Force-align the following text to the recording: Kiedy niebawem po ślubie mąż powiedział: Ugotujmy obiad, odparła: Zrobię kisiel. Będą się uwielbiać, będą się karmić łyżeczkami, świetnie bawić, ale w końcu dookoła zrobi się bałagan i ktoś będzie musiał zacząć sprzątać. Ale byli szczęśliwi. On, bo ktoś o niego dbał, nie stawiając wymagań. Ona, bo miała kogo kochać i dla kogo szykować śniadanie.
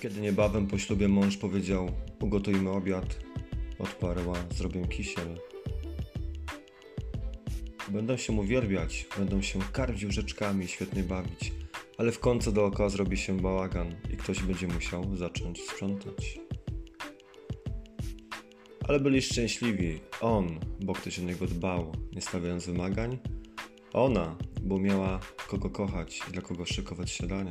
Kiedy 0.00 0.20
niebawem 0.20 0.66
po 0.66 0.78
ślubie 0.78 1.08
mąż 1.08 1.36
powiedział: 1.36 1.90
Ugotujmy 2.20 2.70
obiad, 2.70 3.18
odparła: 3.78 4.34
Zrobię 4.54 4.88
kisiel. 4.88 5.38
Będą 7.88 8.16
się 8.16 8.32
uwielbiać, 8.32 9.06
będą 9.18 9.42
się 9.42 9.58
karmić 9.72 10.04
łyżeczkami, 10.04 10.68
świetnie 10.68 11.02
bawić, 11.02 11.52
ale 11.98 12.12
w 12.12 12.18
końcu 12.18 12.52
dookoła 12.52 12.88
zrobi 12.88 13.16
się 13.16 13.40
bałagan 13.40 13.94
i 14.12 14.16
ktoś 14.16 14.42
będzie 14.42 14.68
musiał 14.68 15.16
zacząć 15.16 15.62
sprzątać. 15.62 16.40
Ale 18.88 19.00
byli 19.00 19.22
szczęśliwi. 19.22 20.00
On, 20.20 20.60
bo 20.80 20.92
ktoś 20.92 21.18
o 21.18 21.22
niego 21.22 21.46
dbał, 21.46 21.92
nie 22.12 22.20
stawiając 22.20 22.66
wymagań. 22.66 23.18
Ona, 23.92 24.36
bo 24.62 24.78
miała 24.78 25.20
kogo 25.48 25.70
kochać 25.70 26.20
i 26.28 26.32
dla 26.32 26.42
kogo 26.42 26.66
szykować 26.66 27.10
śniadanie. 27.10 27.50